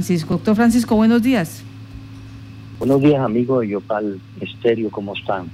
[0.00, 0.34] Francisco.
[0.34, 1.60] Doctor Francisco, buenos días.
[2.78, 5.46] Buenos días, amigo de Yopal Estéreo, ¿cómo están?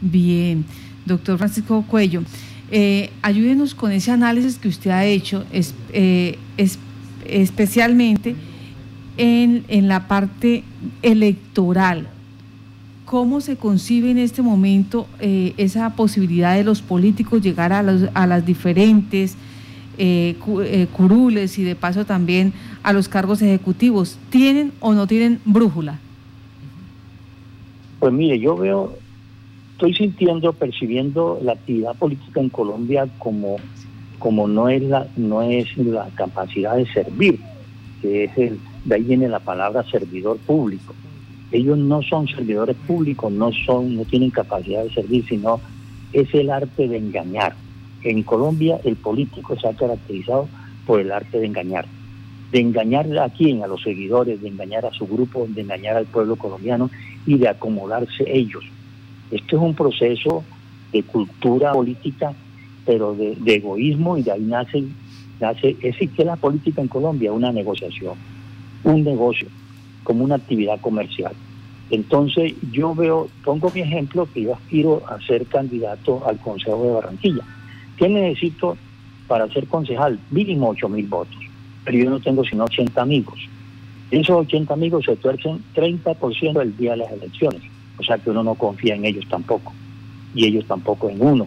[0.00, 0.64] Bien,
[1.06, 2.24] doctor Francisco Cuello,
[2.72, 6.38] eh, ayúdenos con ese análisis que usted ha hecho, es, eh,
[7.24, 8.34] especialmente
[9.16, 10.64] en, en la parte
[11.02, 12.08] electoral.
[13.04, 17.78] ¿Cómo se concibe en este momento eh, esa posibilidad de los políticos llegar a,
[18.14, 19.36] a las diferentes
[20.90, 22.52] curules y de paso también
[22.84, 24.18] a los cargos ejecutivos?
[24.30, 25.98] ¿Tienen o no tienen brújula?
[27.98, 28.96] Pues mire, yo veo,
[29.72, 33.56] estoy sintiendo, percibiendo la actividad política en Colombia como,
[34.20, 37.40] como no es la, no es la capacidad de servir,
[38.00, 40.94] que es el, de ahí viene la palabra servidor público
[41.54, 45.60] ellos no son servidores públicos, no son, no tienen capacidad de servir, sino
[46.12, 47.54] es el arte de engañar.
[48.02, 50.48] En Colombia el político se ha caracterizado
[50.84, 51.86] por el arte de engañar.
[52.54, 56.06] De engañar a quién, a los seguidores, de engañar a su grupo, de engañar al
[56.06, 56.88] pueblo colombiano
[57.26, 58.62] y de acomodarse ellos.
[59.32, 60.44] Esto es un proceso
[60.92, 62.32] de cultura política,
[62.86, 64.84] pero de, egoísmo y de ahí nace,
[65.40, 68.14] nace, es que la política en Colombia, una negociación,
[68.84, 69.48] un negocio
[70.04, 71.32] como una actividad comercial.
[71.90, 76.92] Entonces yo veo, pongo mi ejemplo que yo aspiro a ser candidato al Consejo de
[76.92, 77.42] Barranquilla.
[77.96, 78.76] ¿Qué necesito
[79.26, 80.20] para ser concejal?
[80.30, 81.43] Mínimo 8 mil votos,
[81.84, 83.38] pero yo no tengo sino 80 amigos.
[84.10, 87.62] Esos 80 amigos se tuercen 30% del día de las elecciones,
[87.98, 89.72] o sea que uno no confía en ellos tampoco,
[90.34, 91.46] y ellos tampoco en uno.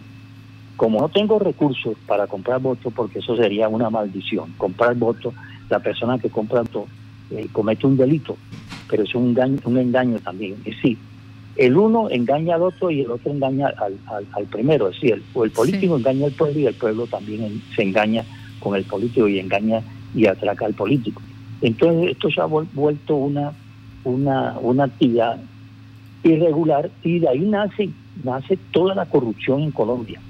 [0.75, 5.33] Como no tengo recursos para comprar votos, porque eso sería una maldición, comprar votos,
[5.69, 6.85] la persona que compra votos
[7.31, 8.37] eh, comete un delito,
[8.89, 10.53] pero es un engaño, un engaño también.
[10.65, 10.97] Es decir,
[11.57, 13.97] el uno engaña al otro y el otro engaña al,
[14.33, 14.89] al, primero.
[14.89, 18.23] Es decir, el, o el político engaña al pueblo y el pueblo también se engaña
[18.59, 19.81] con el político y engaña
[20.13, 21.21] y atraca al político.
[21.61, 23.53] Entonces esto se ha vuelto una,
[24.03, 25.39] una, una actividad
[26.23, 27.89] irregular y de ahí nace,
[28.23, 30.21] nace toda la corrupción en Colombia.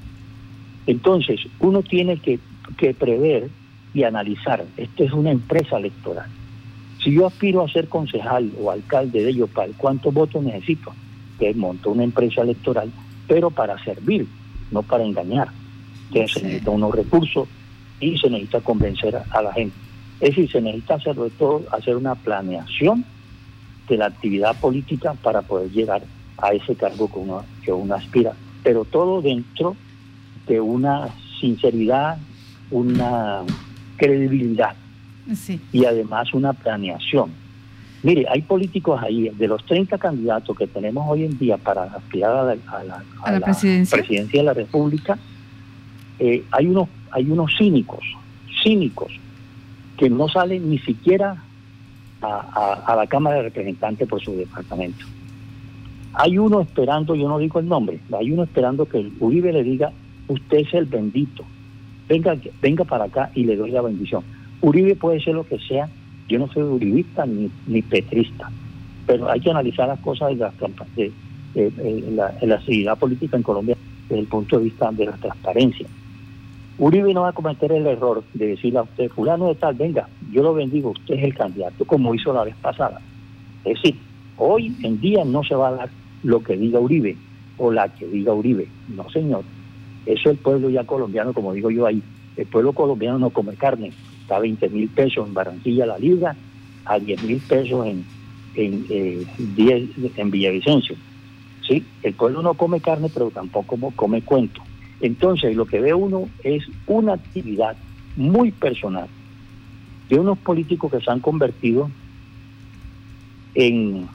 [0.85, 2.39] Entonces uno tiene que,
[2.77, 3.49] que prever
[3.93, 6.29] y analizar, esto es una empresa electoral.
[7.03, 10.93] Si yo aspiro a ser concejal o alcalde de Yopal, ¿cuántos votos necesito?
[11.39, 12.91] Que monto una empresa electoral,
[13.27, 14.27] pero para servir,
[14.71, 15.49] no para engañar.
[16.09, 17.47] Entonces necesita unos recursos
[17.99, 19.75] y se necesita convencer a la gente.
[20.19, 23.05] Es decir, se necesita sobre todo hacer una planeación
[23.87, 26.03] de la actividad política para poder llegar
[26.37, 28.33] a ese cargo que uno, que uno aspira.
[28.63, 29.75] Pero todo dentro
[30.47, 31.09] de una
[31.39, 32.17] sinceridad,
[32.71, 33.41] una
[33.97, 34.75] credibilidad
[35.71, 37.31] y además una planeación.
[38.03, 42.37] Mire, hay políticos ahí, de los 30 candidatos que tenemos hoy en día para aspirar
[42.37, 42.43] a
[42.83, 43.97] la, presidencia?
[43.97, 45.17] de la República,
[46.19, 48.03] eh, hay, unos, hay unos cínicos,
[48.63, 49.11] cínicos,
[49.97, 51.43] que no salen ni siquiera
[52.21, 55.05] a, la Cámara de Representantes por su departamento.
[56.13, 59.63] Hay uno esperando, yo no digo el nombre, hay uno esperando que el Uribe le
[59.63, 59.91] diga,
[60.27, 61.43] usted es el bendito,
[62.07, 64.23] venga, venga para acá y le doy la bendición.
[64.61, 65.89] Uribe puede ser lo que sea,
[66.27, 68.49] yo no soy uribista ni, ni petrista,
[69.05, 70.51] pero hay que analizar las cosas de la,
[70.95, 71.11] de,
[72.11, 73.77] la, la actividad política en Colombia
[74.09, 75.87] desde el punto de vista de la transparencia.
[76.79, 80.07] Uribe no va a cometer el error de decirle a usted, fulano de tal, venga,
[80.31, 83.01] yo lo bendigo, usted es el candidato, como hizo la vez pasada.
[83.65, 83.99] Es decir,
[84.37, 85.89] hoy en día no se va a dar
[86.23, 87.17] lo que diga Uribe
[87.57, 88.67] o la que diga Uribe.
[88.89, 89.43] No, señor.
[90.05, 92.01] Eso el pueblo ya colombiano, como digo yo ahí,
[92.37, 96.35] el pueblo colombiano no come carne, está a 20 mil pesos en Barranquilla la libra,
[96.85, 98.05] a 10 mil pesos en,
[98.55, 99.25] en, eh,
[100.15, 100.95] en Villavicencio.
[101.67, 101.83] ¿Sí?
[102.03, 104.61] El pueblo no come carne, pero tampoco come cuento.
[105.01, 107.77] Entonces, lo que ve uno es una actividad
[108.15, 109.07] muy personal
[110.09, 111.89] de unos políticos que se han convertido
[113.53, 114.07] en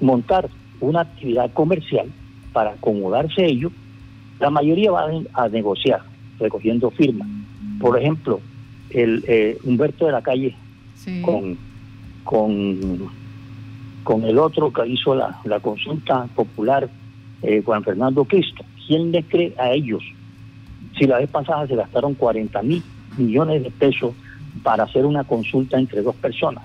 [0.00, 0.48] montar
[0.80, 2.10] una actividad comercial
[2.52, 3.72] para acomodarse ellos.
[4.40, 6.02] La mayoría van a negociar,
[6.38, 7.28] recogiendo firmas.
[7.80, 8.40] Por ejemplo,
[8.90, 10.54] el eh, Humberto de la Calle
[11.22, 11.56] con,
[12.24, 13.10] con,
[14.04, 16.88] con el otro que hizo la, la consulta popular,
[17.42, 18.64] eh, Juan Fernando Cristo.
[18.86, 20.02] ¿Quién le cree a ellos?
[20.98, 22.82] Si la vez pasada se gastaron 40 mil
[23.16, 24.14] millones de pesos
[24.62, 26.64] para hacer una consulta entre dos personas.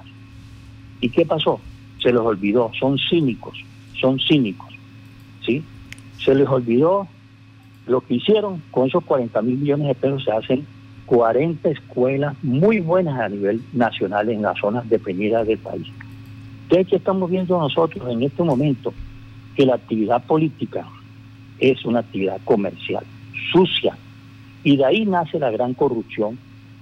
[1.02, 1.60] ¿Y qué pasó?
[2.02, 3.58] Se les olvidó, son cínicos,
[4.00, 4.74] son cínicos.
[5.46, 5.64] ¿sí?
[6.24, 7.08] Se les olvidó
[7.86, 10.66] lo que hicieron con esos 40 mil millones de pesos, se hacen
[11.06, 15.88] 40 escuelas muy buenas a nivel nacional en las zonas deprimidas del país.
[16.64, 18.94] Entonces, ¿qué estamos viendo nosotros en este momento?
[19.56, 20.86] Que la actividad política
[21.60, 23.04] es una actividad comercial,
[23.52, 23.98] sucia,
[24.64, 26.38] y de ahí nace la gran corrupción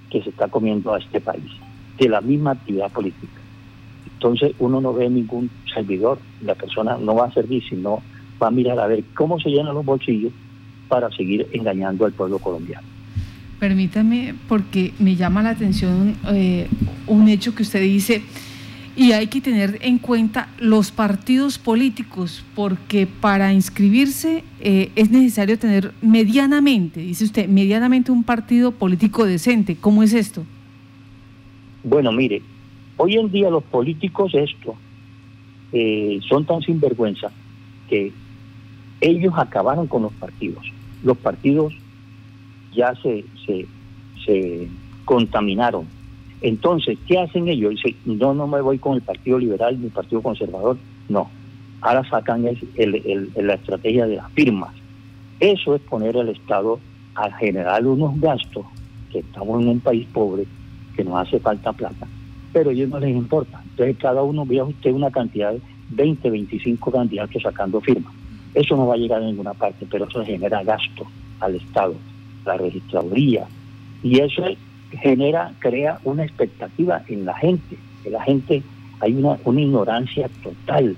[0.09, 1.51] que se está comiendo a este país,
[1.97, 3.41] de la misma actividad política.
[4.13, 8.01] Entonces uno no ve ningún servidor, la persona no va a servir, sino
[8.41, 10.31] va a mirar a ver cómo se llenan los bolsillos
[10.87, 12.87] para seguir engañando al pueblo colombiano.
[13.59, 16.67] Permítame, porque me llama la atención eh,
[17.07, 18.21] un hecho que usted dice,
[18.95, 25.59] y hay que tener en cuenta los partidos políticos, porque para inscribirse eh, es necesario
[25.59, 29.75] tener medianamente, dice usted, medianamente un partido político decente.
[29.75, 30.45] ¿Cómo es esto?
[31.83, 32.41] Bueno, mire,
[32.97, 34.75] hoy en día los políticos esto
[35.73, 37.31] eh, son tan sinvergüenza
[37.89, 38.13] que
[39.01, 40.65] ellos acabaron con los partidos.
[41.03, 41.73] Los partidos
[42.73, 43.67] ya se, se,
[44.25, 44.67] se
[45.03, 45.85] contaminaron
[46.45, 47.71] entonces, ¿qué hacen ellos?
[47.71, 50.77] Dicen, no, no me voy con el Partido Liberal ni el Partido Conservador.
[51.09, 51.27] No.
[51.81, 54.69] Ahora sacan el, la estrategia de las firmas.
[55.39, 56.79] Eso es poner al Estado
[57.15, 58.63] a generar unos gastos,
[59.11, 60.45] que estamos en un país pobre,
[60.95, 62.07] que nos hace falta plata,
[62.53, 63.59] pero ellos no les importa.
[63.71, 68.13] Entonces, cada uno vea usted una cantidad de 20, 25 candidatos sacando firmas.
[68.53, 71.07] Eso no va a llegar a ninguna parte, pero eso genera gasto
[71.39, 71.95] al Estado,
[72.45, 73.47] la registraduría.
[74.03, 74.59] Y eso es
[75.01, 78.63] genera, crea una expectativa en la gente, que la gente,
[78.99, 80.95] hay una, una ignorancia total.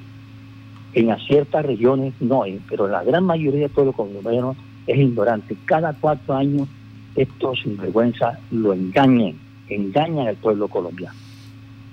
[0.94, 4.58] En ciertas regiones no, pero la gran mayoría de todos los colombianos
[4.88, 5.56] es ignorante.
[5.66, 6.68] Cada cuatro años
[7.16, 9.34] estos sinvergüenza lo engañan,
[9.70, 11.16] engañan al pueblo colombiano.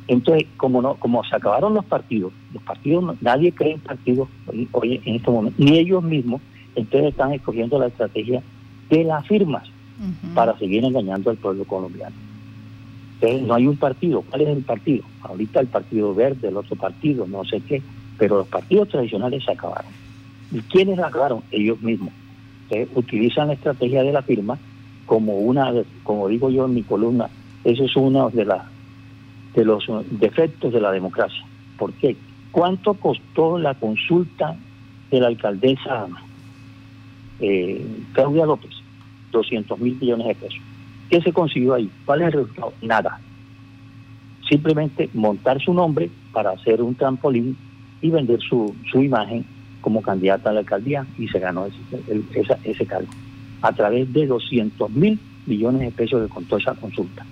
[0.06, 4.28] Entonces, como no, como se acabaron los partidos, los partidos, nadie cree en partidos
[4.72, 6.42] hoy, en estos momentos, ni ellos mismos,
[6.74, 8.42] entonces están escogiendo la estrategia
[8.90, 9.68] de las firmas
[10.34, 12.14] para seguir engañando al pueblo colombiano.
[13.14, 14.22] Entonces, no hay un partido.
[14.22, 15.04] ¿Cuál es el partido?
[15.22, 17.82] Ahorita el Partido Verde, el otro partido, no sé qué,
[18.18, 19.90] pero los partidos tradicionales se acabaron.
[20.52, 21.42] ¿Y quiénes acabaron?
[21.50, 22.12] Ellos mismos.
[22.94, 24.58] utilizan la estrategia de la firma
[25.06, 27.28] como una, como digo yo en mi columna,
[27.62, 28.68] eso es uno de, la,
[29.54, 31.44] de los defectos de la democracia.
[31.78, 32.16] ¿Por qué?
[32.52, 34.56] ¿Cuánto costó la consulta
[35.10, 36.06] de la alcaldesa
[37.40, 38.83] eh, Claudia López?
[39.34, 40.60] 200 mil millones de pesos.
[41.10, 41.90] ¿Qué se consiguió ahí?
[42.06, 42.72] ¿Cuál es el resultado?
[42.80, 43.20] Nada.
[44.48, 47.56] Simplemente montar su nombre para hacer un trampolín
[48.00, 49.44] y vender su, su imagen
[49.80, 53.10] como candidata a la alcaldía y se ganó ese, ese cargo.
[53.60, 57.24] A través de 200 mil millones de pesos que contó esa consulta.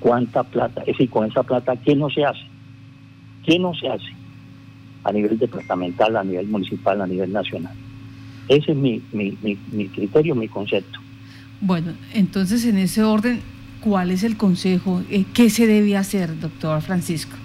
[0.00, 0.82] ¿Cuánta plata?
[0.82, 2.46] Es decir, con esa plata, ¿qué no se hace?
[3.44, 4.12] ¿Qué no se hace?
[5.04, 7.74] A nivel departamental, a nivel municipal, a nivel nacional.
[8.48, 11.00] Ese es mi, mi, mi criterio, mi concepto.
[11.60, 13.40] Bueno, entonces en ese orden,
[13.80, 15.02] ¿cuál es el consejo?
[15.10, 17.36] Eh, ¿Qué se debe hacer, doctor Francisco?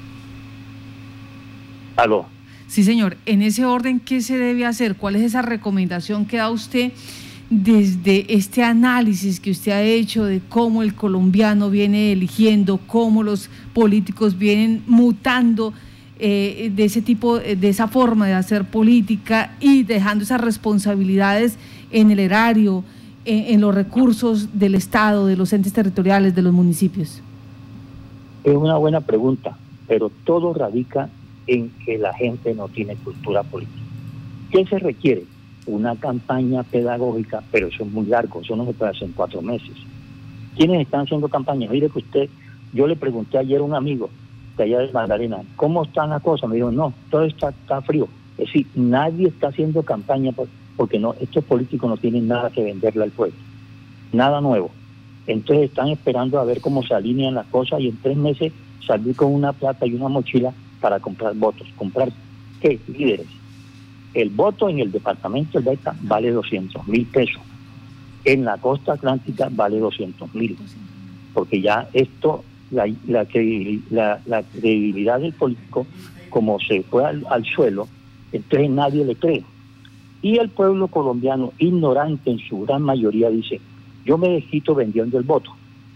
[1.95, 2.27] ¿Aló?
[2.67, 3.17] Sí, señor.
[3.25, 4.95] En ese orden, ¿qué se debe hacer?
[4.95, 6.91] ¿Cuál es esa recomendación que da usted
[7.49, 13.49] desde este análisis que usted ha hecho de cómo el colombiano viene eligiendo, cómo los
[13.73, 15.73] políticos vienen mutando?
[16.19, 21.57] Eh, de ese tipo, de esa forma de hacer política y dejando esas responsabilidades
[21.91, 22.85] en el erario,
[23.25, 27.21] en, los recursos del Estado, de los entes territoriales, de los municipios?
[28.43, 31.09] Es una buena pregunta, pero todo radica
[31.47, 33.79] en que la gente no tiene cultura política.
[34.51, 35.23] ¿Qué se requiere?
[35.65, 39.41] Una campaña pedagógica, pero eso es muy largo, eso no se puede hacer en cuatro
[39.41, 39.75] meses.
[40.57, 41.69] ¿Quiénes están haciendo campaña?
[41.69, 42.29] Mire que usted,
[42.73, 44.09] yo le pregunté ayer a un amigo
[44.57, 46.49] de allá de Magdalena, ¿cómo están las cosas?
[46.49, 48.07] Me dijo, no, todo está, está frío.
[48.37, 50.31] Es decir, nadie está haciendo campaña
[50.77, 53.37] porque no, estos políticos no tienen nada que venderle al pueblo,
[54.11, 54.71] nada nuevo.
[55.27, 58.51] Entonces están esperando a ver cómo se alinean las cosas y en tres meses
[58.85, 61.67] salir con una plata y una mochila para comprar votos.
[61.77, 62.09] ¿Comprar
[62.59, 62.79] qué?
[62.87, 63.27] Líderes.
[64.13, 67.41] El voto en el departamento del Beta vale 200 mil pesos.
[68.25, 70.57] En la costa atlántica vale 200 mil.
[71.33, 73.25] Porque ya esto, la, la,
[74.25, 75.87] la, credibilidad del político,
[76.29, 77.87] como se fue al suelo,
[78.31, 79.43] entonces nadie le cree.
[80.23, 83.59] Y el pueblo colombiano, ignorante en su gran mayoría, dice,
[84.05, 85.51] yo me desquito vendiendo el voto.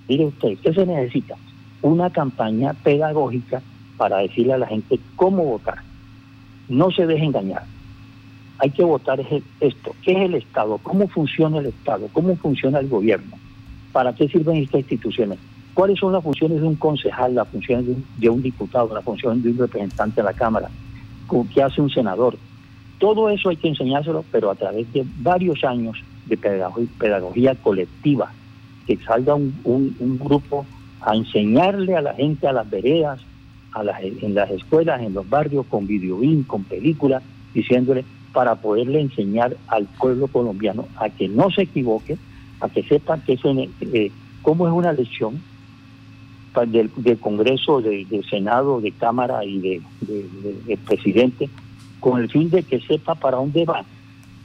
[0.10, 1.36] Mire usted, ¿qué se necesita?
[1.82, 3.62] Una campaña pedagógica
[3.96, 5.78] para decirle a la gente cómo votar.
[6.68, 7.64] No se deje engañar.
[8.60, 9.22] Hay que votar
[9.62, 9.96] esto.
[10.04, 10.78] ¿Qué es el Estado?
[10.80, 12.10] ¿Cómo funciona el Estado?
[12.12, 13.38] ¿Cómo funciona el gobierno?
[13.94, 15.40] ¿Para qué sirven estas instituciones?
[15.74, 19.06] ¿Cuáles son las funciones de un concejal, las funciones de un, de un diputado, las
[19.06, 20.70] funciones de un representante de la Cámara?
[21.54, 22.38] ¿Qué hace un senador?
[23.00, 28.32] Todo eso hay que enseñárselo, pero a través de varios años de pedagogía, colectiva,
[28.86, 30.66] que salga un, grupo
[31.02, 33.22] a enseñarle a la gente a las veredas,
[33.74, 37.22] a las, en las escuelas, en los barrios, con videoín, con películas,
[37.54, 42.18] diciéndole para poderle enseñar al pueblo colombiano a que no se equivoque,
[42.60, 44.12] a que sepa que eso, eh,
[44.42, 45.42] cómo es una lección,
[46.66, 46.90] del,
[47.20, 49.82] Congreso, del Senado, de Cámara y de,
[50.66, 51.50] del presidente,
[52.00, 53.84] con el fin de que sepa para dónde va.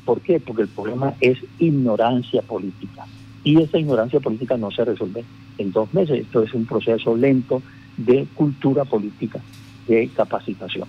[0.04, 0.40] ¿Por qué?
[0.40, 3.06] Porque el problema es ignorancia política.
[3.44, 5.24] Y esa ignorancia política no se resuelve
[5.58, 6.20] en dos meses.
[6.20, 7.62] Esto es un proceso lento
[7.96, 9.40] de cultura política,
[9.86, 10.88] de capacitación.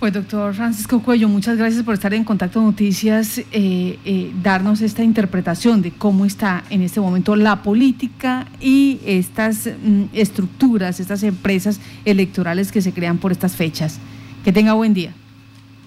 [0.00, 5.04] Pues doctor Francisco Cuello, muchas gracias por estar en Contacto Noticias, eh, eh, darnos esta
[5.04, 11.80] interpretación de cómo está en este momento la política y estas mm, estructuras, estas empresas
[12.06, 14.00] electorales que se crean por estas fechas.
[14.42, 15.12] Que tenga buen día.